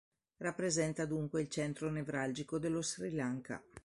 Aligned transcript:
Rappresenta 0.37 1.05
dunque 1.05 1.41
il 1.43 1.47
centro 1.47 1.91
nevralgico 1.91 2.57
dello 2.57 2.81
Sri 2.81 3.11
Lanka. 3.11 3.61